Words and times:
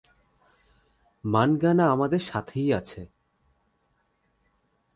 মানগানা 1.23 1.85
আমাদের 1.89 2.21
সাথেই 2.21 2.69
আছে। 2.73 3.01